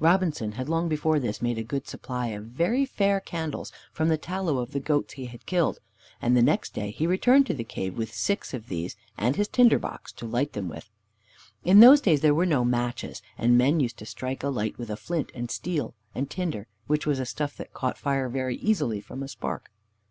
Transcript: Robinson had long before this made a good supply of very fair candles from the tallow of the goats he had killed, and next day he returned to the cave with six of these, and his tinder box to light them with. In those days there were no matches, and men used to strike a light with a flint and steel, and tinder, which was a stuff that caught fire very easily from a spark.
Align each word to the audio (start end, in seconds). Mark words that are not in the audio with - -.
Robinson 0.00 0.52
had 0.52 0.70
long 0.70 0.88
before 0.88 1.18
this 1.20 1.42
made 1.42 1.58
a 1.58 1.62
good 1.62 1.86
supply 1.86 2.28
of 2.28 2.46
very 2.46 2.86
fair 2.86 3.20
candles 3.20 3.70
from 3.92 4.08
the 4.08 4.16
tallow 4.16 4.56
of 4.56 4.72
the 4.72 4.80
goats 4.80 5.12
he 5.12 5.26
had 5.26 5.44
killed, 5.44 5.80
and 6.22 6.32
next 6.46 6.72
day 6.72 6.90
he 6.90 7.06
returned 7.06 7.44
to 7.46 7.52
the 7.52 7.62
cave 7.62 7.98
with 7.98 8.10
six 8.14 8.54
of 8.54 8.68
these, 8.68 8.96
and 9.18 9.36
his 9.36 9.48
tinder 9.48 9.78
box 9.78 10.12
to 10.12 10.24
light 10.26 10.54
them 10.54 10.70
with. 10.70 10.88
In 11.62 11.80
those 11.80 12.00
days 12.00 12.22
there 12.22 12.34
were 12.34 12.46
no 12.46 12.64
matches, 12.64 13.20
and 13.36 13.58
men 13.58 13.78
used 13.78 13.98
to 13.98 14.06
strike 14.06 14.42
a 14.42 14.48
light 14.48 14.78
with 14.78 14.88
a 14.88 14.96
flint 14.96 15.30
and 15.34 15.50
steel, 15.50 15.92
and 16.14 16.30
tinder, 16.30 16.68
which 16.86 17.04
was 17.06 17.18
a 17.20 17.26
stuff 17.26 17.54
that 17.58 17.74
caught 17.74 17.98
fire 17.98 18.30
very 18.30 18.56
easily 18.56 19.02
from 19.02 19.22
a 19.22 19.28
spark. 19.28 19.70